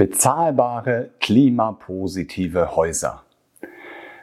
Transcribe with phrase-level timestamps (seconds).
[0.00, 3.22] Bezahlbare, klimapositive Häuser.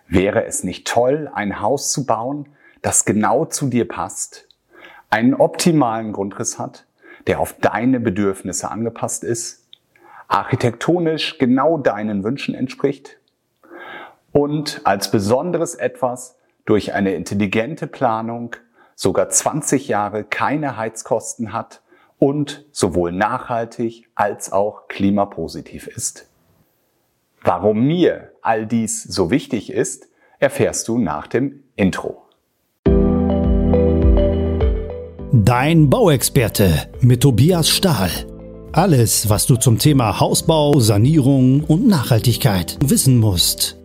[0.08, 2.50] Wäre es nicht toll, ein Haus zu bauen,
[2.82, 4.48] das genau zu dir passt,
[5.12, 6.88] einen optimalen Grundriss hat,
[7.28, 9.68] der auf deine Bedürfnisse angepasst ist,
[10.28, 13.20] architektonisch genau deinen Wünschen entspricht
[14.32, 18.56] und als besonderes etwas durch eine intelligente Planung
[18.96, 21.82] sogar 20 Jahre keine Heizkosten hat
[22.20, 26.28] und sowohl nachhaltig als auch klimapositiv ist.
[27.42, 30.08] Warum mir all dies so wichtig ist,
[30.40, 32.24] erfährst du nach dem Intro.
[35.32, 38.10] Dein Bauexperte mit Tobias Stahl.
[38.74, 43.78] Alles, was du zum Thema Hausbau, Sanierung und Nachhaltigkeit wissen musst.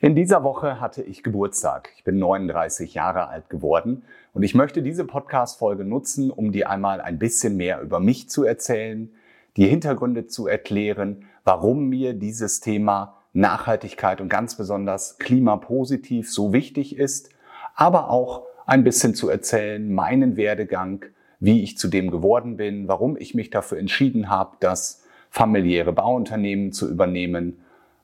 [0.00, 1.90] In dieser Woche hatte ich Geburtstag.
[1.96, 7.00] Ich bin 39 Jahre alt geworden und ich möchte diese Podcast-Folge nutzen, um dir einmal
[7.00, 9.10] ein bisschen mehr über mich zu erzählen,
[9.56, 16.96] die Hintergründe zu erklären, warum mir dieses Thema Nachhaltigkeit und ganz besonders klimapositiv so wichtig
[16.96, 17.30] ist,
[17.74, 21.06] aber auch ein bisschen zu erzählen, meinen Werdegang,
[21.40, 26.70] wie ich zu dem geworden bin, warum ich mich dafür entschieden habe, das familiäre Bauunternehmen
[26.70, 27.58] zu übernehmen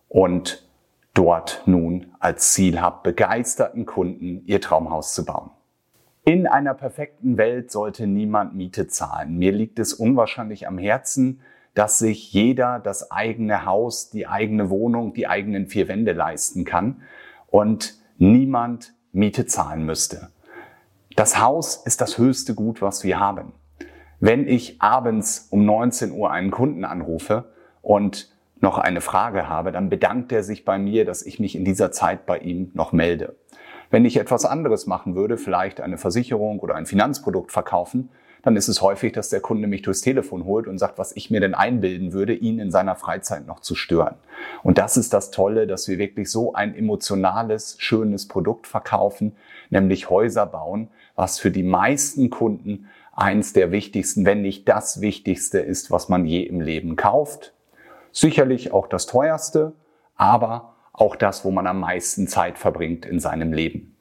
[0.09, 0.64] und
[1.15, 5.51] dort nun als Ziel habe, begeisterten Kunden ihr Traumhaus zu bauen.
[6.25, 9.37] In einer perfekten Welt sollte niemand Miete zahlen.
[9.37, 11.41] Mir liegt es unwahrscheinlich am Herzen,
[11.75, 17.03] dass sich jeder das eigene Haus, die eigene Wohnung, die eigenen vier Wände leisten kann
[17.49, 20.31] und niemand Miete zahlen müsste.
[21.15, 23.53] Das Haus ist das höchste Gut, was wir haben.
[24.19, 29.91] Wenn ich abends um 19 Uhr einen Kunden anrufe und noch eine Frage habe, dann
[29.91, 33.37] bedankt er sich bei mir, dass ich mich in dieser Zeit bei ihm noch melde.
[33.91, 38.11] Wenn ich etwas anderes machen würde, vielleicht eine Versicherung oder ein Finanzprodukt verkaufen,
[38.45, 41.31] dann ist es häufig, dass der Kunde mich durchs Telefon holt und sagt, was ich
[41.31, 44.17] mir denn einbilden würde, ihn in seiner Freizeit noch zu stören.
[44.63, 49.35] Und das ist das Tolle, dass wir wirklich so ein emotionales, schönes Produkt verkaufen,
[49.71, 55.61] nämlich Häuser bauen, was für die meisten Kunden eins der wichtigsten, wenn nicht das wichtigste
[55.61, 57.54] ist, was man je im Leben kauft.
[58.15, 59.73] Sicherlich auch das teuerste,
[60.15, 63.97] aber auch das, wo man am meisten Zeit verbringt in seinem Leben.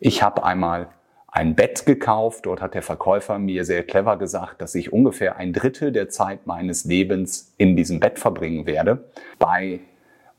[0.00, 0.88] Ich habe einmal
[1.28, 2.44] ein Bett gekauft.
[2.46, 6.44] Dort hat der Verkäufer mir sehr clever gesagt, dass ich ungefähr ein Drittel der Zeit
[6.44, 9.04] meines Lebens in diesem Bett verbringen werde.
[9.38, 9.78] Bei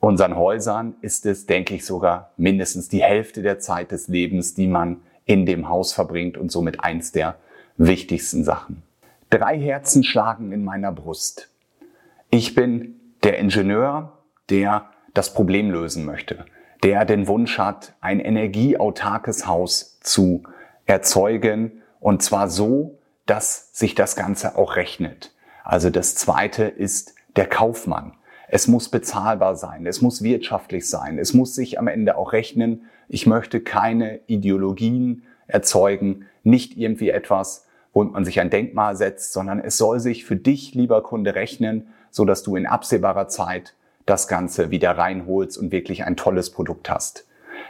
[0.02, 4.68] unseren Häusern ist es, denke ich, sogar mindestens die Hälfte der Zeit des Lebens, die
[4.68, 7.38] man in dem Haus verbringt und somit eins der
[7.78, 8.84] wichtigsten Sachen.
[9.30, 11.50] Drei Herzen schlagen in meiner Brust.
[12.30, 14.20] Ich bin der Ingenieur,
[14.50, 16.46] der das Problem lösen möchte,
[16.84, 20.44] der den Wunsch hat, ein energieautarkes Haus zu
[20.86, 25.34] erzeugen und zwar so, dass sich das Ganze auch rechnet.
[25.64, 28.14] Also das zweite ist der Kaufmann.
[28.50, 32.84] Es muss bezahlbar sein, es muss wirtschaftlich sein, es muss sich am Ende auch rechnen.
[33.08, 39.60] Ich möchte keine Ideologien erzeugen, nicht irgendwie etwas, wo man sich ein Denkmal setzt, sondern
[39.60, 43.74] es soll sich für dich, lieber Kunde, rechnen, so dass du in absehbarer Zeit
[44.06, 47.28] das Ganze wieder reinholst und wirklich ein tolles Produkt hast.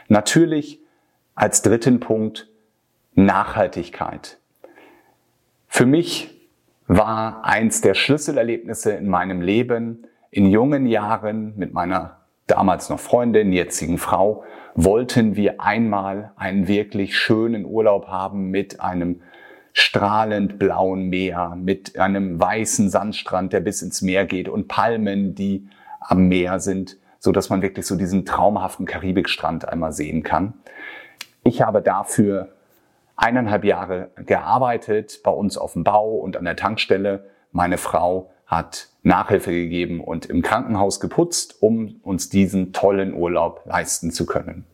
[0.08, 0.80] Natürlich
[1.34, 2.48] als dritten Punkt
[3.14, 4.38] Nachhaltigkeit.
[5.66, 6.30] Für mich
[6.86, 13.50] war eins der Schlüsselerlebnisse in meinem Leben, in jungen Jahren mit meiner damals noch Freundin,
[13.50, 14.44] jetzigen Frau,
[14.74, 19.22] wollten wir einmal einen wirklich schönen Urlaub haben mit einem
[19.74, 25.68] strahlend blauen Meer, mit einem weißen Sandstrand, der bis ins Meer geht und Palmen, die
[25.98, 30.54] am Meer sind, so dass man wirklich so diesen traumhaften Karibikstrand einmal sehen kann.
[31.42, 32.50] Ich habe dafür
[33.16, 37.28] eineinhalb Jahre gearbeitet bei uns auf dem Bau und an der Tankstelle.
[37.50, 44.12] Meine Frau hat Nachhilfe gegeben und im Krankenhaus geputzt, um uns diesen tollen Urlaub leisten
[44.12, 44.66] zu können.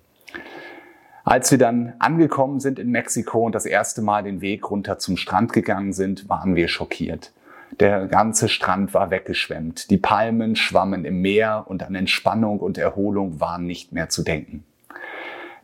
[1.30, 5.16] Als wir dann angekommen sind in Mexiko und das erste Mal den Weg runter zum
[5.16, 7.30] Strand gegangen sind, waren wir schockiert.
[7.78, 9.90] Der ganze Strand war weggeschwemmt.
[9.90, 14.64] Die Palmen schwammen im Meer und an Entspannung und Erholung waren nicht mehr zu denken.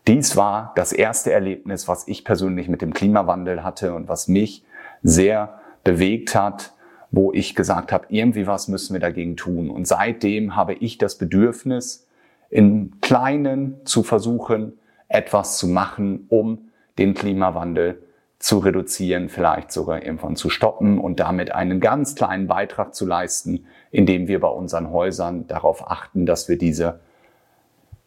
[0.06, 4.64] Dies war das erste Erlebnis, was ich persönlich mit dem Klimawandel hatte und was mich
[5.02, 6.74] sehr bewegt hat,
[7.10, 9.70] wo ich gesagt habe, irgendwie was müssen wir dagegen tun.
[9.70, 12.06] Und seitdem habe ich das Bedürfnis,
[12.50, 14.74] in Kleinen zu versuchen,
[15.08, 18.02] etwas zu machen, um den Klimawandel
[18.38, 23.66] zu reduzieren, vielleicht sogar irgendwann zu stoppen und damit einen ganz kleinen Beitrag zu leisten,
[23.90, 27.00] indem wir bei unseren Häusern darauf achten, dass wir diese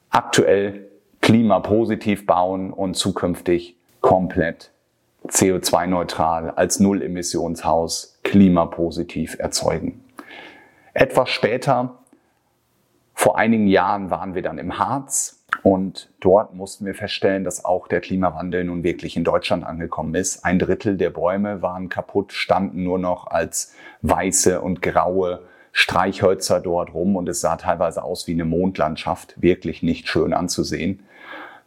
[0.09, 0.87] aktuell
[1.21, 4.71] klimapositiv bauen und zukünftig komplett
[5.27, 10.03] CO2-neutral als Null-Emissionshaus klimapositiv erzeugen.
[10.93, 11.99] Etwas später,
[13.13, 17.87] vor einigen Jahren, waren wir dann im Harz und dort mussten wir feststellen, dass auch
[17.87, 20.45] der Klimawandel nun wirklich in Deutschland angekommen ist.
[20.45, 25.41] Ein Drittel der Bäume waren kaputt, standen nur noch als weiße und graue
[25.71, 31.03] Streichhölzer dort rum und es sah teilweise aus wie eine Mondlandschaft, wirklich nicht schön anzusehen.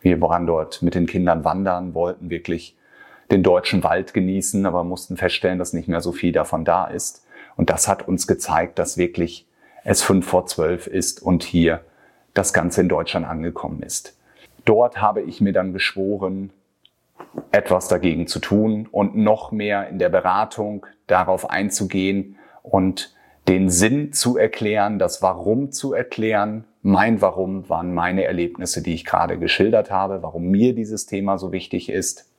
[0.00, 2.76] Wir waren dort mit den Kindern wandern, wollten wirklich
[3.30, 7.24] den deutschen Wald genießen, aber mussten feststellen, dass nicht mehr so viel davon da ist.
[7.56, 9.46] Und das hat uns gezeigt, dass wirklich
[9.84, 11.82] es fünf vor zwölf ist und hier
[12.34, 14.16] das Ganze in Deutschland angekommen ist.
[14.64, 16.50] Dort habe ich mir dann geschworen,
[17.50, 23.14] etwas dagegen zu tun und noch mehr in der Beratung darauf einzugehen und
[23.48, 26.64] den Sinn zu erklären, das Warum zu erklären.
[26.82, 31.52] Mein Warum waren meine Erlebnisse, die ich gerade geschildert habe, warum mir dieses Thema so
[31.52, 32.30] wichtig ist.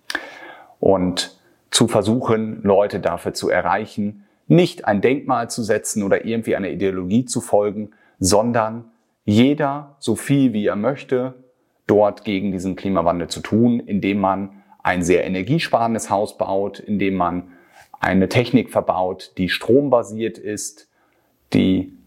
[0.79, 1.37] Und
[1.71, 7.25] zu versuchen, Leute dafür zu erreichen, nicht ein Denkmal zu setzen oder irgendwie einer Ideologie
[7.25, 8.85] zu folgen, sondern
[9.25, 11.43] jeder so viel wie er möchte,
[11.87, 17.53] dort gegen diesen Klimawandel zu tun, indem man ein sehr energiesparendes Haus baut, indem man
[17.99, 20.89] eine Technik verbaut, die strombasiert ist,
[21.53, 21.97] die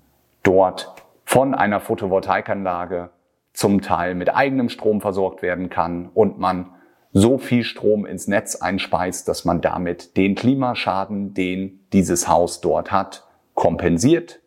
[0.43, 3.11] dort von einer Photovoltaikanlage
[3.53, 6.71] zum Teil mit eigenem Strom versorgt werden kann und man
[7.13, 12.93] so viel Strom ins Netz einspeist, dass man damit den Klimaschaden, den dieses Haus dort
[12.93, 13.25] hat,
[13.55, 14.41] kompensiert.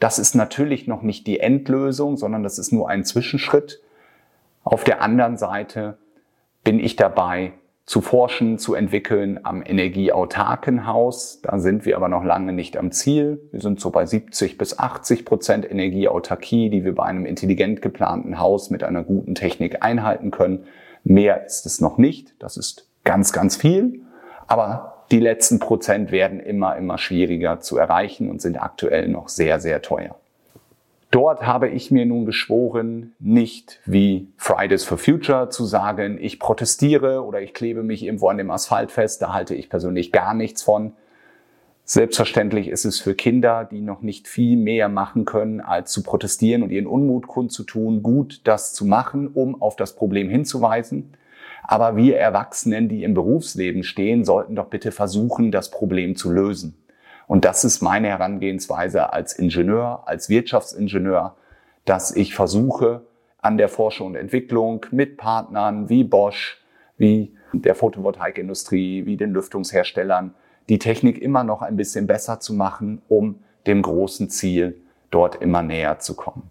[0.00, 3.80] Das ist natürlich noch nicht die Endlösung, sondern das ist nur ein Zwischenschritt.
[4.64, 5.98] Auf der anderen Seite
[6.64, 7.52] bin ich dabei,
[7.86, 11.40] zu forschen, zu entwickeln am energieautarken Haus.
[11.42, 13.40] Da sind wir aber noch lange nicht am Ziel.
[13.52, 18.40] Wir sind so bei 70 bis 80 Prozent Energieautarkie, die wir bei einem intelligent geplanten
[18.40, 20.64] Haus mit einer guten Technik einhalten können.
[21.04, 22.34] Mehr ist es noch nicht.
[22.40, 24.00] Das ist ganz, ganz viel.
[24.48, 29.60] Aber die letzten Prozent werden immer, immer schwieriger zu erreichen und sind aktuell noch sehr,
[29.60, 30.16] sehr teuer.
[31.12, 37.24] Dort habe ich mir nun geschworen, nicht wie Fridays for Future zu sagen, ich protestiere
[37.24, 40.62] oder ich klebe mich irgendwo an dem Asphalt fest, da halte ich persönlich gar nichts
[40.62, 40.92] von.
[41.84, 46.64] Selbstverständlich ist es für Kinder, die noch nicht viel mehr machen können, als zu protestieren
[46.64, 51.12] und ihren Unmut kundzutun, gut das zu machen, um auf das Problem hinzuweisen.
[51.68, 56.76] Aber wir Erwachsenen, die im Berufsleben stehen, sollten doch bitte versuchen, das Problem zu lösen.
[57.26, 61.34] Und das ist meine Herangehensweise als Ingenieur, als Wirtschaftsingenieur,
[61.84, 63.02] dass ich versuche,
[63.38, 66.60] an der Forschung und Entwicklung mit Partnern wie Bosch,
[66.96, 70.34] wie der Photovoltaikindustrie, wie den Lüftungsherstellern,
[70.68, 74.80] die Technik immer noch ein bisschen besser zu machen, um dem großen Ziel
[75.10, 76.50] dort immer näher zu kommen.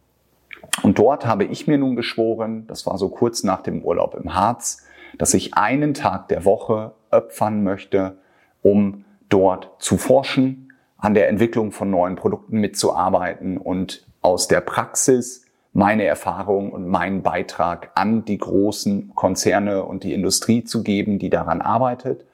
[0.83, 4.33] Und dort habe ich mir nun geschworen, das war so kurz nach dem Urlaub im
[4.33, 4.84] Harz,
[5.17, 8.17] dass ich einen Tag der Woche opfern möchte,
[8.62, 15.45] um dort zu forschen, an der Entwicklung von neuen Produkten mitzuarbeiten und aus der Praxis
[15.73, 21.29] meine Erfahrung und meinen Beitrag an die großen Konzerne und die Industrie zu geben, die
[21.29, 22.25] daran arbeitet,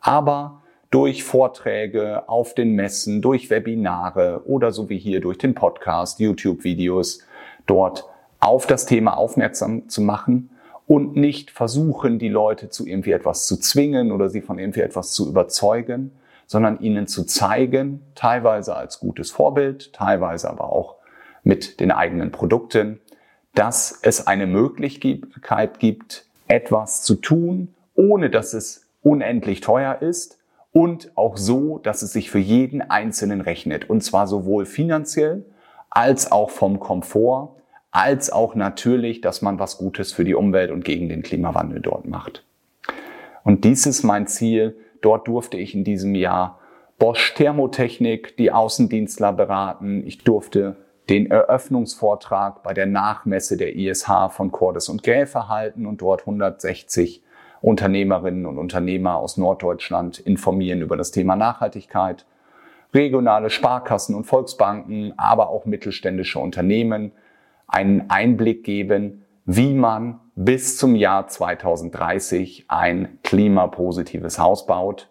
[0.00, 6.20] aber durch Vorträge auf den Messen, durch Webinare oder so wie hier durch den Podcast,
[6.20, 7.20] YouTube-Videos
[7.66, 8.04] dort
[8.40, 10.50] auf das Thema aufmerksam zu machen
[10.86, 15.12] und nicht versuchen, die Leute zu irgendwie etwas zu zwingen oder sie von irgendwie etwas
[15.12, 16.12] zu überzeugen,
[16.46, 20.96] sondern ihnen zu zeigen, teilweise als gutes Vorbild, teilweise aber auch
[21.44, 23.00] mit den eigenen Produkten,
[23.54, 30.38] dass es eine Möglichkeit gibt, etwas zu tun, ohne dass es unendlich teuer ist
[30.72, 33.88] und auch so, dass es sich für jeden Einzelnen rechnet.
[33.88, 35.44] Und zwar sowohl finanziell
[35.90, 37.56] als auch vom Komfort,
[37.92, 42.06] als auch natürlich, dass man was Gutes für die Umwelt und gegen den Klimawandel dort
[42.06, 42.44] macht.
[43.44, 46.58] Und dies ist mein Ziel, Dort durfte ich in diesem Jahr
[46.98, 50.06] Bosch Thermotechnik, die Außendienstler beraten.
[50.06, 50.76] Ich durfte
[51.10, 57.22] den Eröffnungsvortrag bei der Nachmesse der ISH von Cordes und Gräfe halten und dort 160
[57.60, 62.24] Unternehmerinnen und Unternehmer aus Norddeutschland informieren über das Thema Nachhaltigkeit.
[62.94, 67.12] Regionale Sparkassen und Volksbanken, aber auch mittelständische Unternehmen
[67.66, 75.10] einen Einblick geben, wie man bis zum Jahr 2030 ein klimapositives Haus baut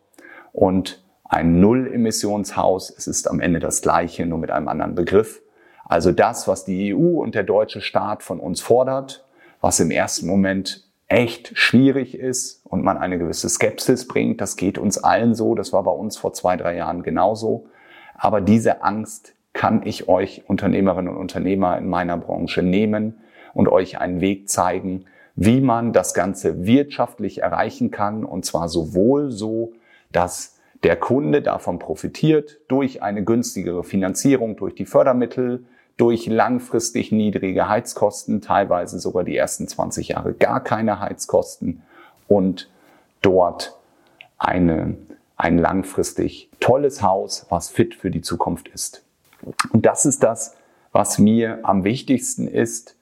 [0.51, 2.93] und ein Null-Emissionshaus.
[2.95, 5.41] Es ist am Ende das gleiche, nur mit einem anderen Begriff.
[5.85, 9.25] Also das, was die EU und der deutsche Staat von uns fordert,
[9.59, 14.77] was im ersten Moment echt schwierig ist und man eine gewisse Skepsis bringt, das geht
[14.77, 17.67] uns allen so, das war bei uns vor zwei, drei Jahren genauso.
[18.15, 23.19] Aber diese Angst kann ich euch Unternehmerinnen und Unternehmer in meiner Branche nehmen
[23.53, 28.25] und euch einen Weg zeigen, wie man das Ganze wirtschaftlich erreichen kann.
[28.25, 29.73] Und zwar sowohl so,
[30.11, 35.63] dass der Kunde davon profitiert durch eine günstigere Finanzierung, durch die Fördermittel,
[35.95, 41.83] durch langfristig niedrige Heizkosten, teilweise sogar die ersten 20 Jahre gar keine Heizkosten
[42.27, 42.67] und
[43.21, 43.77] dort
[44.39, 44.97] eine,
[45.37, 49.03] ein langfristig tolles Haus, was fit für die Zukunft ist.
[49.71, 50.55] Und das ist das,
[50.91, 52.95] was mir am wichtigsten ist,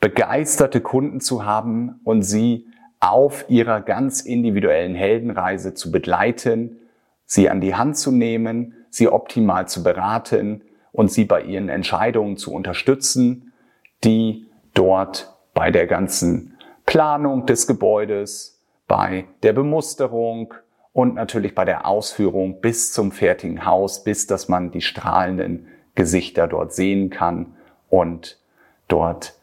[0.00, 2.66] begeisterte Kunden zu haben und sie
[3.00, 6.78] auf ihrer ganz individuellen Heldenreise zu begleiten,
[7.26, 10.62] sie an die Hand zu nehmen, sie optimal zu beraten
[10.92, 13.52] und sie bei ihren Entscheidungen zu unterstützen,
[14.04, 20.54] die dort bei der ganzen Planung des Gebäudes, bei der Bemusterung
[20.92, 26.48] und natürlich bei der Ausführung bis zum fertigen Haus, bis dass man die strahlenden Gesichter
[26.48, 27.54] dort sehen kann
[27.88, 28.38] und
[28.88, 29.34] dort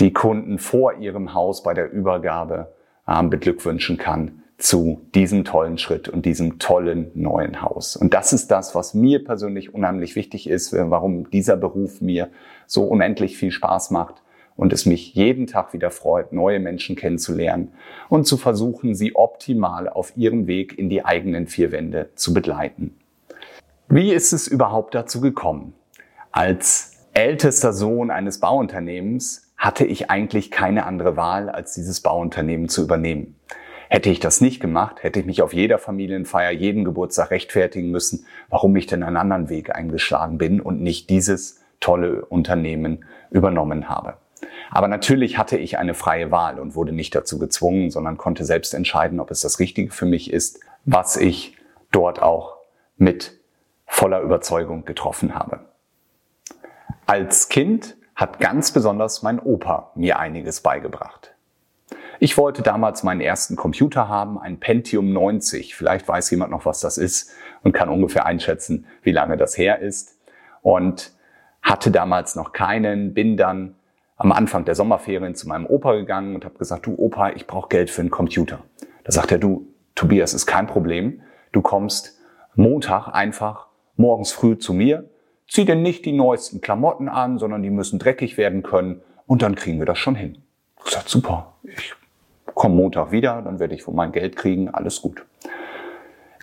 [0.00, 2.72] die Kunden vor ihrem Haus bei der Übergabe
[3.06, 7.96] äh, beglückwünschen kann zu diesem tollen Schritt und diesem tollen neuen Haus.
[7.96, 12.30] Und das ist das, was mir persönlich unheimlich wichtig ist, warum dieser Beruf mir
[12.66, 14.23] so unendlich viel Spaß macht
[14.56, 17.72] und es mich jeden Tag wieder freut, neue Menschen kennenzulernen
[18.08, 22.96] und zu versuchen, sie optimal auf ihrem Weg in die eigenen vier Wände zu begleiten.
[23.88, 25.74] Wie ist es überhaupt dazu gekommen?
[26.32, 32.82] Als ältester Sohn eines Bauunternehmens hatte ich eigentlich keine andere Wahl, als dieses Bauunternehmen zu
[32.82, 33.36] übernehmen.
[33.88, 38.26] Hätte ich das nicht gemacht, hätte ich mich auf jeder Familienfeier, jeden Geburtstag rechtfertigen müssen,
[38.48, 44.16] warum ich denn einen anderen Weg eingeschlagen bin und nicht dieses tolle Unternehmen übernommen habe.
[44.70, 48.74] Aber natürlich hatte ich eine freie Wahl und wurde nicht dazu gezwungen, sondern konnte selbst
[48.74, 51.56] entscheiden, ob es das Richtige für mich ist, was ich
[51.90, 52.56] dort auch
[52.96, 53.38] mit
[53.86, 55.60] voller Überzeugung getroffen habe.
[57.06, 61.34] Als Kind hat ganz besonders mein Opa mir einiges beigebracht.
[62.20, 65.74] Ich wollte damals meinen ersten Computer haben, ein Pentium 90.
[65.74, 67.32] Vielleicht weiß jemand noch, was das ist
[67.62, 70.18] und kann ungefähr einschätzen, wie lange das her ist.
[70.62, 71.12] Und
[71.60, 73.74] hatte damals noch keinen, bin dann
[74.24, 77.68] am Anfang der Sommerferien zu meinem Opa gegangen und habe gesagt, du Opa, ich brauche
[77.68, 78.60] Geld für einen Computer.
[79.04, 81.20] Da sagt er, du Tobias, ist kein Problem.
[81.52, 82.18] Du kommst
[82.54, 83.66] Montag einfach
[83.96, 85.10] morgens früh zu mir,
[85.46, 89.56] zieh dir nicht die neuesten Klamotten an, sondern die müssen dreckig werden können und dann
[89.56, 90.38] kriegen wir das schon hin.
[90.78, 91.92] Ich gesagt, super, ich
[92.54, 95.26] komme Montag wieder, dann werde ich von mein Geld kriegen, alles gut.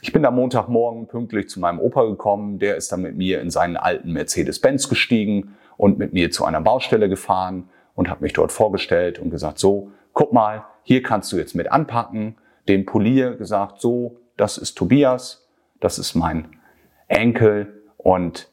[0.03, 3.50] Ich bin am Montagmorgen pünktlich zu meinem Opa gekommen, der ist dann mit mir in
[3.50, 8.51] seinen alten Mercedes-Benz gestiegen und mit mir zu einer Baustelle gefahren und hat mich dort
[8.51, 12.35] vorgestellt und gesagt, so, guck mal, hier kannst du jetzt mit anpacken,
[12.67, 16.50] den Polier gesagt, so, das ist Tobias, das ist mein
[17.07, 18.47] Enkel und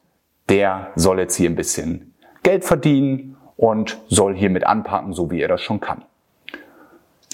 [0.49, 5.43] der soll jetzt hier ein bisschen Geld verdienen und soll hier mit anpacken, so wie
[5.43, 6.07] er das schon kann.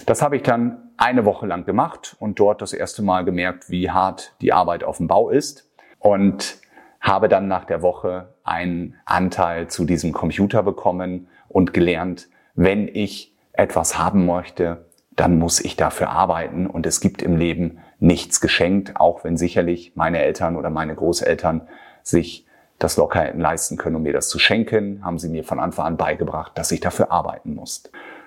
[0.07, 3.93] Das habe ich dann eine Woche lang gemacht und dort das erste Mal gemerkt, wie
[3.93, 5.71] hart die Arbeit auf dem Bau ist
[6.01, 6.59] und
[7.05, 13.35] habe dann nach der Woche einen Anteil zu diesem Computer bekommen und gelernt, wenn ich
[13.53, 16.67] etwas haben möchte, dann muss ich dafür arbeiten.
[16.67, 21.69] Und es gibt im Leben nichts geschenkt, auch wenn sicherlich meine Eltern oder meine Großeltern
[22.03, 22.47] sich
[22.79, 25.87] das locker hätten leisten können, um mir das zu schenken, haben sie mir von Anfang
[25.87, 27.85] an beigebracht, dass ich dafür arbeiten muss.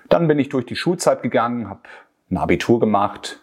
[0.08, 1.80] Dann bin ich durch die Schulzeit gegangen, habe
[2.30, 3.40] ein Abitur gemacht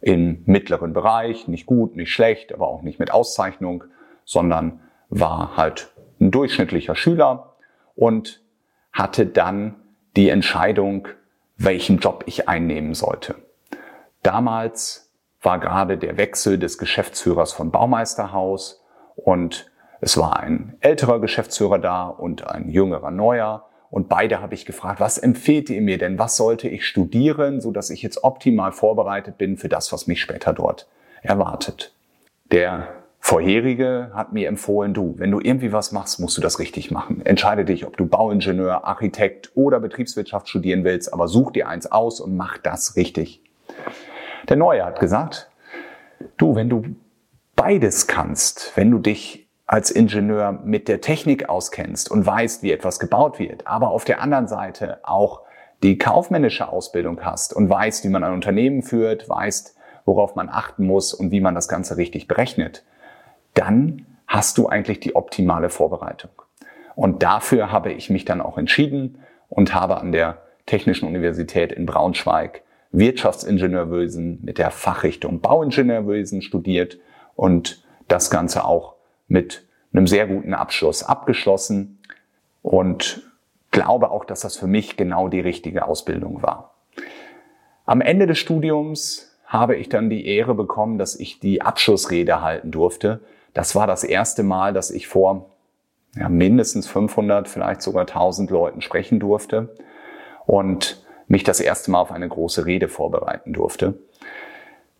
[0.00, 3.84] im mittleren Bereich, nicht gut, nicht schlecht, aber auch nicht mit Auszeichnung,
[4.28, 7.54] sondern war halt ein durchschnittlicher Schüler
[7.96, 8.42] und
[8.92, 9.76] hatte dann
[10.16, 11.08] die Entscheidung,
[11.56, 13.36] welchen Job ich einnehmen sollte.
[14.22, 18.84] Damals war gerade der Wechsel des Geschäftsführers von Baumeisterhaus
[19.16, 19.70] und
[20.02, 25.00] es war ein älterer Geschäftsführer da und ein jüngerer neuer und beide habe ich gefragt,
[25.00, 26.18] was empfehlt ihr mir denn?
[26.18, 30.20] Was sollte ich studieren, so dass ich jetzt optimal vorbereitet bin für das, was mich
[30.20, 30.86] später dort
[31.22, 31.94] erwartet?
[32.52, 32.88] Der
[33.28, 37.20] Vorherige hat mir empfohlen, du, wenn du irgendwie was machst, musst du das richtig machen.
[37.26, 42.20] Entscheide dich, ob du Bauingenieur, Architekt oder Betriebswirtschaft studieren willst, aber such dir eins aus
[42.20, 43.42] und mach das richtig.
[44.48, 45.50] Der Neue hat gesagt,
[46.38, 46.84] du, wenn du
[47.54, 52.98] beides kannst, wenn du dich als Ingenieur mit der Technik auskennst und weißt, wie etwas
[52.98, 55.42] gebaut wird, aber auf der anderen Seite auch
[55.82, 60.86] die kaufmännische Ausbildung hast und weißt, wie man ein Unternehmen führt, weißt, worauf man achten
[60.86, 62.84] muss und wie man das Ganze richtig berechnet,
[63.58, 66.30] dann hast du eigentlich die optimale Vorbereitung.
[66.94, 71.86] Und dafür habe ich mich dann auch entschieden und habe an der Technischen Universität in
[71.86, 76.98] Braunschweig Wirtschaftsingenieurwesen mit der Fachrichtung Bauingenieurwesen studiert
[77.34, 78.94] und das Ganze auch
[79.28, 81.98] mit einem sehr guten Abschluss abgeschlossen
[82.62, 83.22] und
[83.70, 86.74] glaube auch, dass das für mich genau die richtige Ausbildung war.
[87.84, 92.70] Am Ende des Studiums habe ich dann die Ehre bekommen, dass ich die Abschlussrede halten
[92.70, 93.20] durfte.
[93.54, 95.50] Das war das erste Mal, dass ich vor
[96.16, 99.74] ja, mindestens 500, vielleicht sogar 1000 Leuten sprechen durfte
[100.46, 103.94] und mich das erste Mal auf eine große Rede vorbereiten durfte.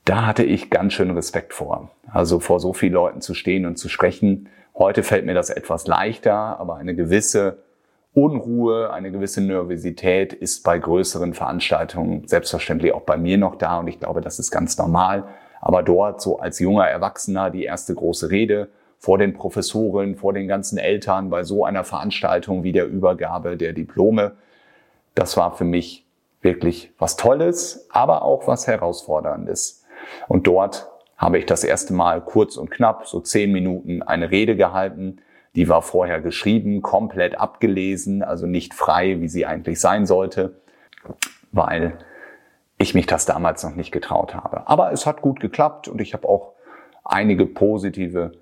[0.05, 1.91] Da hatte ich ganz schön Respekt vor.
[2.11, 4.49] Also vor so vielen Leuten zu stehen und zu sprechen.
[4.75, 7.59] Heute fällt mir das etwas leichter, aber eine gewisse
[8.15, 13.89] Unruhe, eine gewisse Nervosität ist bei größeren Veranstaltungen selbstverständlich auch bei mir noch da und
[13.89, 15.25] ich glaube, das ist ganz normal.
[15.61, 20.49] Aber dort so als junger Erwachsener die erste große Rede vor den Professoren, vor den
[20.49, 24.33] ganzen Eltern bei so einer Veranstaltung wie der Übergabe der Diplome,
[25.15, 26.07] das war für mich
[26.43, 29.85] wirklich was Tolles, aber auch was Herausforderndes.
[30.29, 34.57] Und dort habe ich das erste Mal kurz und knapp, so zehn Minuten, eine Rede
[34.57, 35.21] gehalten
[35.59, 40.55] die war vorher geschrieben, komplett abgelesen, also nicht frei, wie sie eigentlich sein sollte,
[41.51, 41.99] weil
[42.79, 44.67] ich mich das damals noch nicht getraut habe.
[44.67, 46.53] Aber es hat gut geklappt und ich habe auch
[47.05, 48.33] einige positive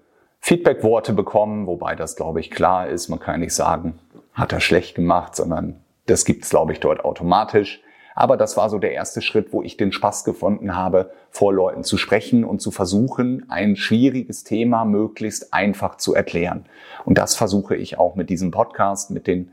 [0.40, 3.08] Feedback-Worte bekommen, wobei das, glaube ich, klar ist.
[3.08, 3.98] Man kann nicht sagen,
[4.34, 7.82] hat er schlecht gemacht, sondern das gibt's, glaube ich, dort automatisch.
[8.14, 11.84] Aber das war so der erste Schritt, wo ich den Spaß gefunden habe, vor Leuten
[11.84, 16.64] zu sprechen und zu versuchen, ein schwieriges Thema möglichst einfach zu erklären.
[17.04, 19.52] Und das versuche ich auch mit diesem Podcast, mit den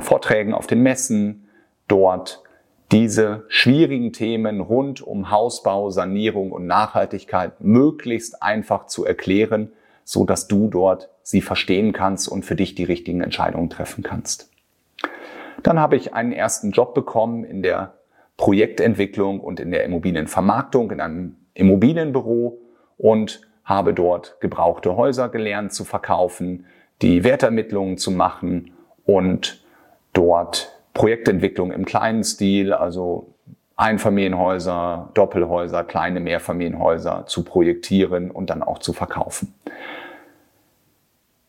[0.00, 1.48] Vorträgen auf den Messen,
[1.86, 2.42] dort
[2.92, 9.72] diese schwierigen Themen rund um Hausbau, Sanierung und Nachhaltigkeit möglichst einfach zu erklären,
[10.04, 14.50] so dass du dort sie verstehen kannst und für dich die richtigen Entscheidungen treffen kannst.
[15.62, 17.94] Dann habe ich einen ersten Job bekommen in der
[18.36, 22.58] Projektentwicklung und in der Immobilienvermarktung in einem Immobilienbüro
[22.96, 26.66] und habe dort gebrauchte Häuser gelernt zu verkaufen,
[27.02, 28.72] die Wertermittlungen zu machen
[29.04, 29.62] und
[30.12, 33.32] dort Projektentwicklung im kleinen Stil, also
[33.74, 39.54] Einfamilienhäuser, Doppelhäuser, kleine Mehrfamilienhäuser zu projektieren und dann auch zu verkaufen.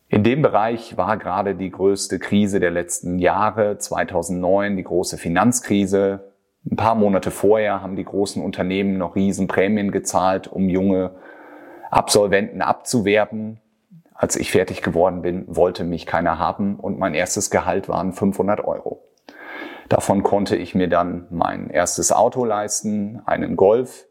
[0.08, 6.32] In dem Bereich war gerade die größte Krise der letzten Jahre, 2009, die große Finanzkrise.
[6.66, 11.12] Ein paar Monate vorher haben die großen Unternehmen noch Riesenprämien gezahlt, um junge
[11.90, 13.60] Absolventen abzuwerben.
[14.14, 18.64] Als ich fertig geworden bin, wollte mich keiner haben und mein erstes Gehalt waren 500
[18.64, 19.11] Euro.
[19.92, 24.06] Davon konnte ich mir dann mein erstes Auto leisten, einen Golf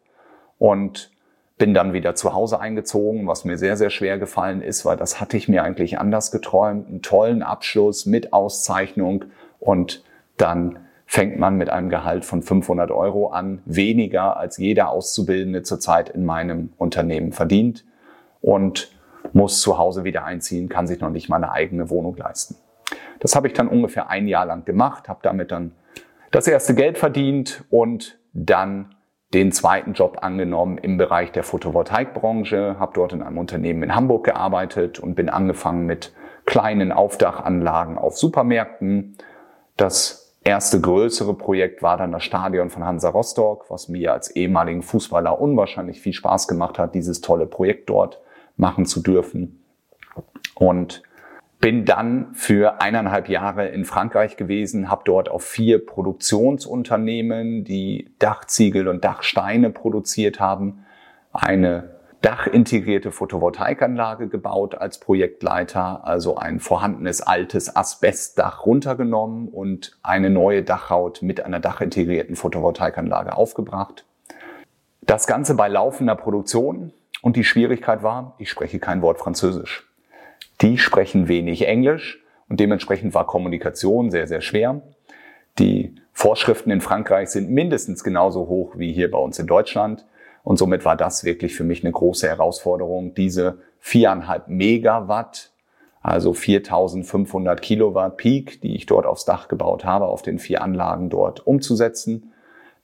[0.58, 1.10] und
[1.56, 5.22] bin dann wieder zu Hause eingezogen, was mir sehr, sehr schwer gefallen ist, weil das
[5.22, 6.86] hatte ich mir eigentlich anders geträumt.
[6.86, 9.24] Einen tollen Abschluss mit Auszeichnung
[9.58, 10.04] und
[10.36, 16.10] dann fängt man mit einem Gehalt von 500 Euro an, weniger als jeder Auszubildende zurzeit
[16.10, 17.86] in meinem Unternehmen verdient
[18.42, 18.92] und
[19.32, 22.56] muss zu Hause wieder einziehen, kann sich noch nicht mal eine eigene Wohnung leisten.
[23.20, 25.72] Das habe ich dann ungefähr ein Jahr lang gemacht, habe damit dann
[26.30, 28.94] das erste Geld verdient und dann
[29.32, 34.24] den zweiten Job angenommen im Bereich der Photovoltaikbranche, habe dort in einem Unternehmen in Hamburg
[34.24, 36.12] gearbeitet und bin angefangen mit
[36.46, 39.16] kleinen Aufdachanlagen auf Supermärkten.
[39.76, 44.82] Das erste größere Projekt war dann das Stadion von Hansa Rostock, was mir als ehemaligen
[44.82, 48.20] Fußballer unwahrscheinlich viel Spaß gemacht hat, dieses tolle Projekt dort
[48.56, 49.62] machen zu dürfen.
[50.56, 51.02] Und
[51.60, 58.88] bin dann für eineinhalb Jahre in Frankreich gewesen, habe dort auf vier Produktionsunternehmen, die Dachziegel
[58.88, 60.86] und Dachsteine produziert haben,
[61.32, 70.62] eine dachintegrierte Photovoltaikanlage gebaut als Projektleiter, also ein vorhandenes altes Asbestdach runtergenommen und eine neue
[70.62, 74.04] Dachhaut mit einer dachintegrierten Photovoltaikanlage aufgebracht.
[75.02, 76.92] Das Ganze bei laufender Produktion
[77.22, 79.89] und die Schwierigkeit war, ich spreche kein Wort Französisch.
[80.62, 84.82] Die sprechen wenig Englisch und dementsprechend war Kommunikation sehr, sehr schwer.
[85.58, 90.06] Die Vorschriften in Frankreich sind mindestens genauso hoch wie hier bei uns in Deutschland.
[90.42, 95.50] Und somit war das wirklich für mich eine große Herausforderung, diese viereinhalb Megawatt,
[96.02, 101.10] also 4500 Kilowatt Peak, die ich dort aufs Dach gebaut habe, auf den vier Anlagen
[101.10, 102.32] dort umzusetzen.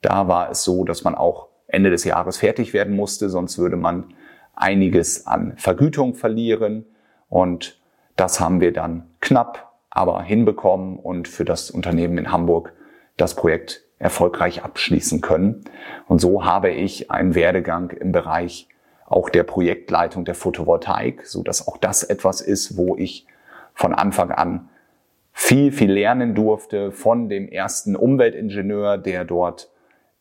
[0.02, 3.76] Da war es so, dass man auch Ende des Jahres fertig werden musste, sonst würde
[3.76, 4.14] man
[4.54, 6.86] einiges an Vergütung verlieren.
[7.28, 7.80] Und
[8.16, 12.72] das haben wir dann knapp, aber hinbekommen und für das Unternehmen in Hamburg
[13.16, 15.64] das Projekt erfolgreich abschließen können.
[16.06, 18.68] Und so habe ich einen Werdegang im Bereich
[19.06, 23.26] auch der Projektleitung der Photovoltaik, so dass auch das etwas ist, wo ich
[23.72, 24.68] von Anfang an
[25.32, 29.70] viel, viel lernen durfte von dem ersten Umweltingenieur, der dort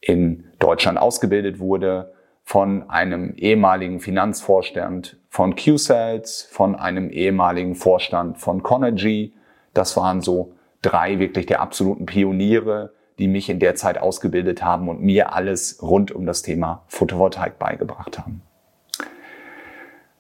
[0.02, 2.14] in Deutschland ausgebildet wurde,
[2.46, 9.34] von einem ehemaligen Finanzvorstand von Q-Cells, von einem ehemaligen Vorstand von Conergy.
[9.74, 10.54] Das waren so
[10.84, 15.82] drei wirklich der absoluten Pioniere, die mich in der Zeit ausgebildet haben und mir alles
[15.82, 18.42] rund um das Thema Photovoltaik beigebracht haben.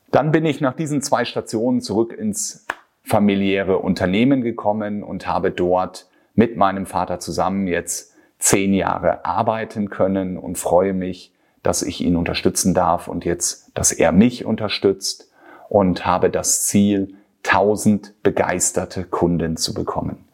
[0.09, 2.65] Dann bin ich nach diesen zwei Stationen zurück ins
[3.03, 10.37] familiäre Unternehmen gekommen und habe dort mit meinem Vater zusammen jetzt zehn Jahre arbeiten können
[10.37, 11.34] und freue mich,
[11.65, 15.31] dass ich ihn unterstützen darf und jetzt, dass er mich unterstützt
[15.67, 20.25] und habe das Ziel, 1000 begeisterte Kunden zu bekommen.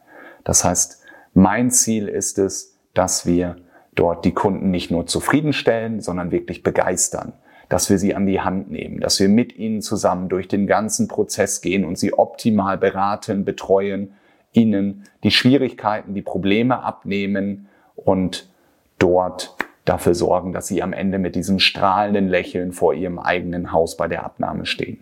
[0.44, 3.56] Das heißt, mein Ziel ist es, dass wir
[3.94, 7.32] dort die Kunden nicht nur zufriedenstellen, sondern wirklich begeistern,
[7.70, 11.08] dass wir sie an die Hand nehmen, dass wir mit ihnen zusammen durch den ganzen
[11.08, 14.12] Prozess gehen und sie optimal beraten, betreuen,
[14.52, 18.50] ihnen die Schwierigkeiten, die Probleme abnehmen und
[18.98, 23.96] dort dafür sorgen, dass sie am Ende mit diesem strahlenden Lächeln vor ihrem eigenen Haus
[23.96, 25.00] bei der Abnahme stehen.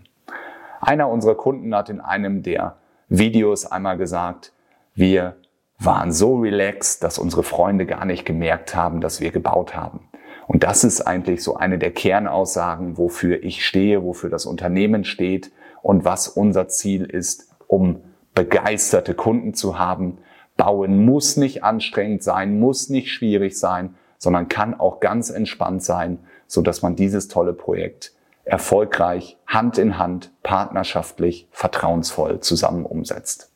[0.80, 2.76] Einer unserer Kunden hat in einem der
[3.08, 4.52] Videos einmal gesagt,
[4.94, 5.36] wir
[5.78, 10.08] waren so relaxed, dass unsere Freunde gar nicht gemerkt haben, dass wir gebaut haben.
[10.46, 15.52] Und das ist eigentlich so eine der Kernaussagen, wofür ich stehe, wofür das Unternehmen steht
[15.82, 18.00] und was unser Ziel ist, um
[18.34, 20.18] begeisterte Kunden zu haben.
[20.56, 26.18] Bauen muss nicht anstrengend sein, muss nicht schwierig sein, sondern kann auch ganz entspannt sein,
[26.46, 28.12] so dass man dieses tolle Projekt
[28.44, 33.50] erfolgreich, Hand in Hand, partnerschaftlich, vertrauensvoll zusammen umsetzt.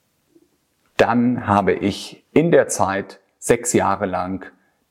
[0.96, 4.46] Dann habe ich in der Zeit sechs Jahre lang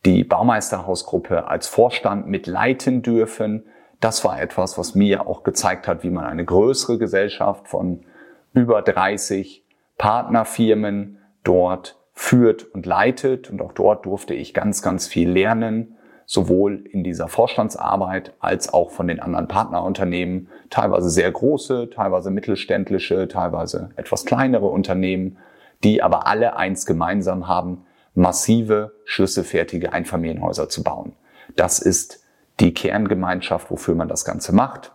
[0.05, 3.65] die Baumeisterhausgruppe als Vorstand mitleiten dürfen.
[3.99, 8.05] Das war etwas, was mir auch gezeigt hat, wie man eine größere Gesellschaft von
[8.53, 9.65] über 30
[9.97, 13.49] Partnerfirmen dort führt und leitet.
[13.49, 18.91] Und auch dort durfte ich ganz, ganz viel lernen sowohl in dieser Vorstandsarbeit als auch
[18.91, 25.37] von den anderen Partnerunternehmen, teilweise sehr große, teilweise mittelständische, teilweise etwas kleinere Unternehmen,
[25.83, 31.13] die aber alle eins gemeinsam haben, massive, schlüsselfertige Einfamilienhäuser zu bauen.
[31.55, 32.23] Das ist
[32.59, 34.91] die Kerngemeinschaft, wofür man das Ganze macht.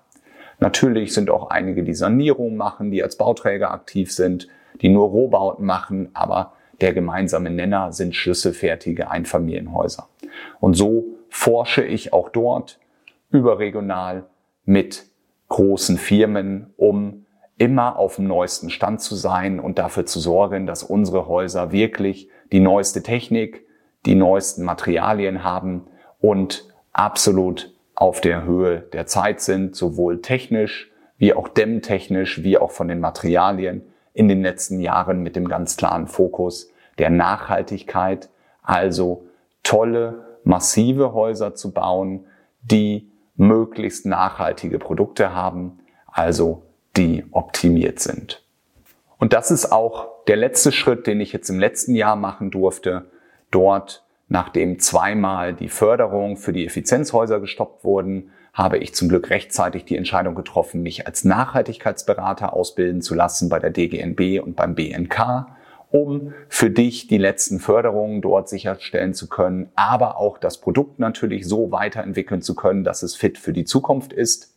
[0.60, 4.48] Natürlich sind auch einige, die Sanierung machen, die als Bauträger aktiv sind,
[4.80, 10.08] die nur Rohbauten machen, aber der gemeinsame Nenner sind schlüsselfertige Einfamilienhäuser.
[10.60, 12.78] Und so forsche ich auch dort
[13.30, 14.26] überregional
[14.64, 15.06] mit
[15.48, 20.82] großen Firmen, um immer auf dem neuesten Stand zu sein und dafür zu sorgen, dass
[20.82, 23.66] unsere Häuser wirklich die neueste Technik,
[24.06, 25.86] die neuesten Materialien haben
[26.20, 32.70] und absolut auf der Höhe der Zeit sind, sowohl technisch wie auch dämmtechnisch, wie auch
[32.70, 33.82] von den Materialien
[34.18, 38.28] in den letzten Jahren mit dem ganz klaren Fokus der Nachhaltigkeit,
[38.64, 39.28] also
[39.62, 42.26] tolle massive Häuser zu bauen,
[42.60, 45.78] die möglichst nachhaltige Produkte haben,
[46.08, 46.64] also
[46.96, 48.44] die optimiert sind.
[49.18, 53.04] Und das ist auch der letzte Schritt, den ich jetzt im letzten Jahr machen durfte.
[53.52, 59.84] Dort, nachdem zweimal die Förderung für die Effizienzhäuser gestoppt wurden, habe ich zum Glück rechtzeitig
[59.84, 65.46] die Entscheidung getroffen, mich als Nachhaltigkeitsberater ausbilden zu lassen bei der DGNB und beim BNK
[65.90, 71.46] um für dich die letzten Förderungen dort sicherstellen zu können, aber auch das Produkt natürlich
[71.46, 74.54] so weiterentwickeln zu können, dass es fit für die Zukunft ist.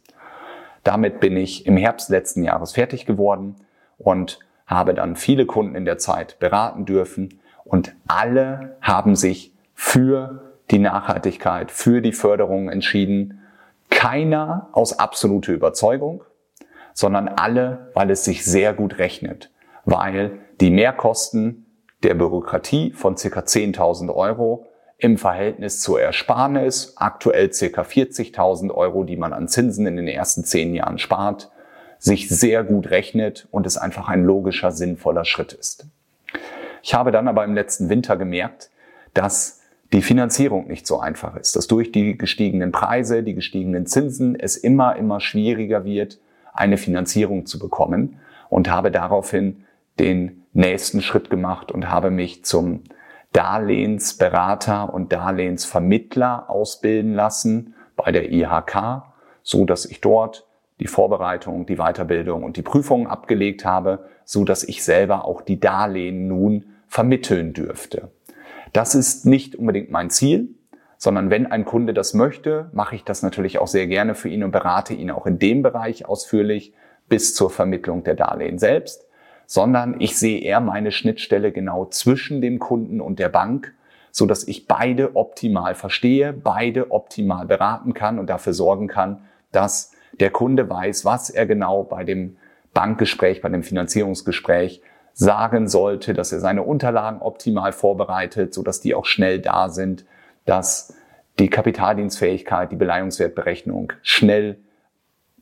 [0.83, 3.55] Damit bin ich im Herbst letzten Jahres fertig geworden
[3.97, 10.53] und habe dann viele Kunden in der Zeit beraten dürfen und alle haben sich für
[10.69, 13.40] die Nachhaltigkeit, für die Förderung entschieden.
[14.01, 16.23] Keiner aus absoluter Überzeugung,
[16.95, 19.51] sondern alle, weil es sich sehr gut rechnet,
[19.85, 21.67] weil die Mehrkosten
[22.01, 23.41] der Bürokratie von ca.
[23.41, 24.65] 10.000 Euro
[24.97, 27.83] im Verhältnis zur Ersparnis, aktuell ca.
[27.83, 31.51] 40.000 Euro, die man an Zinsen in den ersten zehn Jahren spart,
[31.99, 35.85] sich sehr gut rechnet und es einfach ein logischer, sinnvoller Schritt ist.
[36.81, 38.71] Ich habe dann aber im letzten Winter gemerkt,
[39.13, 39.60] dass
[39.93, 44.55] die Finanzierung nicht so einfach ist, dass durch die gestiegenen Preise, die gestiegenen Zinsen es
[44.55, 46.19] immer, immer schwieriger wird,
[46.53, 49.65] eine Finanzierung zu bekommen und habe daraufhin
[49.99, 52.83] den nächsten Schritt gemacht und habe mich zum
[53.33, 59.03] Darlehensberater und Darlehensvermittler ausbilden lassen bei der IHK,
[59.43, 60.47] so dass ich dort
[60.79, 65.59] die Vorbereitung, die Weiterbildung und die Prüfungen abgelegt habe, so dass ich selber auch die
[65.59, 68.09] Darlehen nun vermitteln dürfte.
[68.73, 70.49] Das ist nicht unbedingt mein Ziel,
[70.97, 74.43] sondern wenn ein Kunde das möchte, mache ich das natürlich auch sehr gerne für ihn
[74.43, 76.73] und berate ihn auch in dem Bereich ausführlich
[77.09, 79.05] bis zur Vermittlung der Darlehen selbst
[79.51, 83.73] sondern ich sehe eher meine Schnittstelle genau zwischen dem Kunden und der Bank,
[84.09, 89.91] so dass ich beide optimal verstehe, beide optimal beraten kann und dafür sorgen kann, dass
[90.21, 92.37] der Kunde weiß, was er genau bei dem
[92.73, 94.81] Bankgespräch, bei dem Finanzierungsgespräch
[95.13, 100.05] sagen sollte, dass er seine Unterlagen optimal vorbereitet, sodass die auch schnell da sind,
[100.45, 100.93] dass
[101.39, 104.57] die Kapitaldienstfähigkeit, die Beleihungswertberechnung schnell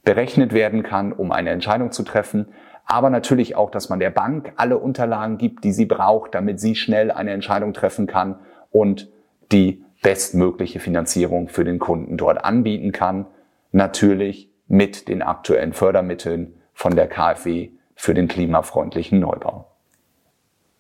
[0.04, 2.48] berechnet werden kann, um eine Entscheidung zu treffen.
[2.86, 6.76] Aber natürlich auch, dass man der Bank alle Unterlagen gibt, die sie braucht, damit sie
[6.76, 8.40] schnell eine Entscheidung treffen kann
[8.72, 9.10] und
[9.52, 13.28] die bestmögliche Finanzierung für den Kunden dort anbieten kann.
[13.72, 19.66] Natürlich mit den aktuellen Fördermitteln von der KfW für den klimafreundlichen Neubau.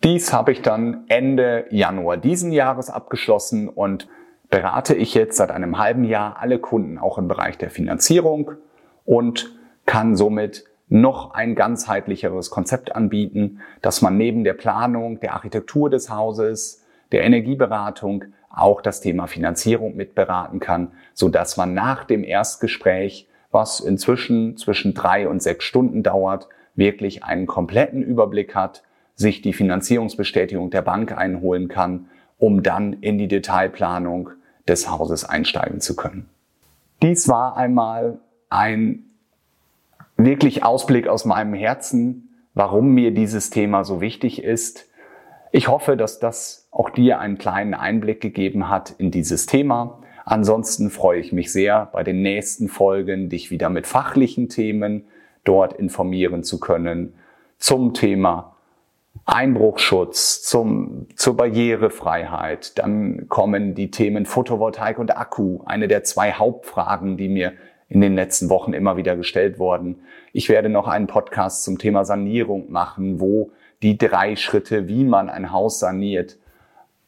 [0.05, 4.07] Dies habe ich dann Ende Januar diesen Jahres abgeschlossen und
[4.49, 8.51] berate ich jetzt seit einem halben Jahr alle Kunden auch im Bereich der Finanzierung
[9.03, 9.53] und
[9.85, 16.09] kann somit noch ein ganzheitlicheres Konzept anbieten, dass man neben der Planung, der Architektur des
[16.09, 23.27] Hauses, der Energieberatung auch das Thema Finanzierung mitberaten kann, so dass man nach dem Erstgespräch,
[23.51, 26.47] was inzwischen zwischen drei und sechs Stunden dauert,
[26.79, 28.83] wirklich einen kompletten Überblick hat,
[29.15, 34.31] sich die Finanzierungsbestätigung der Bank einholen kann, um dann in die Detailplanung
[34.67, 36.29] des Hauses einsteigen zu können.
[37.01, 39.03] Dies war einmal ein
[40.17, 44.87] wirklich Ausblick aus meinem Herzen, warum mir dieses Thema so wichtig ist.
[45.51, 50.01] Ich hoffe, dass das auch dir einen kleinen Einblick gegeben hat in dieses Thema.
[50.25, 55.05] Ansonsten freue ich mich sehr, bei den nächsten Folgen dich wieder mit fachlichen Themen
[55.43, 57.13] dort informieren zu können
[57.57, 58.55] zum Thema
[59.25, 62.77] Einbruchschutz, zum, zur Barrierefreiheit.
[62.77, 67.53] Dann kommen die Themen Photovoltaik und Akku, eine der zwei Hauptfragen, die mir
[67.89, 70.01] in den letzten Wochen immer wieder gestellt worden.
[70.31, 75.29] Ich werde noch einen Podcast zum Thema Sanierung machen, wo die drei Schritte, wie man
[75.29, 76.37] ein Haus saniert,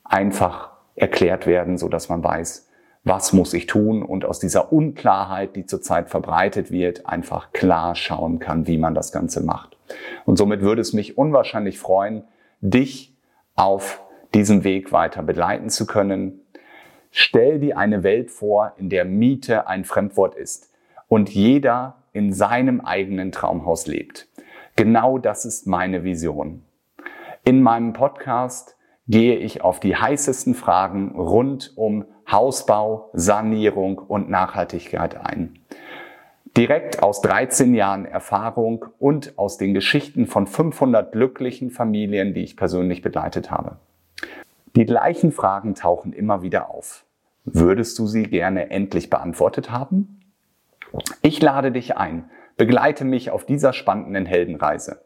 [0.03, 2.67] einfach erklärt werden, so dass man weiß,
[3.03, 8.39] was muss ich tun und aus dieser Unklarheit, die zurzeit verbreitet wird, einfach klar schauen
[8.39, 9.77] kann, wie man das Ganze macht.
[10.25, 12.23] Und somit würde es mich unwahrscheinlich freuen,
[12.61, 13.15] dich
[13.55, 14.01] auf
[14.33, 16.41] diesem Weg weiter begleiten zu können.
[17.09, 20.71] Stell dir eine Welt vor, in der Miete ein Fremdwort ist
[21.07, 24.27] und jeder in seinem eigenen Traumhaus lebt.
[24.75, 26.63] Genau das ist meine Vision.
[27.43, 35.17] In meinem Podcast gehe ich auf die heißesten Fragen rund um Hausbau, Sanierung und Nachhaltigkeit
[35.17, 35.59] ein.
[36.55, 42.57] Direkt aus 13 Jahren Erfahrung und aus den Geschichten von 500 glücklichen Familien, die ich
[42.57, 43.77] persönlich begleitet habe.
[44.75, 47.03] Die gleichen Fragen tauchen immer wieder auf.
[47.43, 50.21] Würdest du sie gerne endlich beantwortet haben?
[51.21, 55.01] Ich lade dich ein, begleite mich auf dieser spannenden Heldenreise.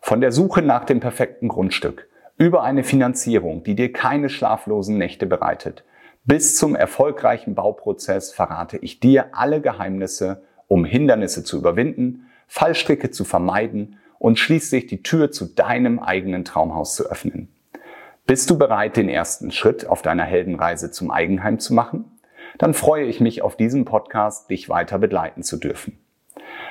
[0.00, 5.26] Von der Suche nach dem perfekten Grundstück, über eine Finanzierung, die dir keine schlaflosen Nächte
[5.26, 5.84] bereitet,
[6.24, 13.24] bis zum erfolgreichen Bauprozess verrate ich dir alle Geheimnisse, um Hindernisse zu überwinden, Fallstricke zu
[13.24, 17.48] vermeiden und schließlich die Tür zu deinem eigenen Traumhaus zu öffnen.
[18.26, 22.10] Bist du bereit, den ersten Schritt auf deiner Heldenreise zum Eigenheim zu machen?
[22.58, 25.98] dann freue ich mich auf diesem Podcast, dich weiter begleiten zu dürfen.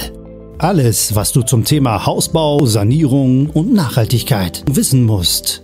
[0.57, 5.63] Alles, was du zum Thema Hausbau, Sanierung und Nachhaltigkeit wissen musst.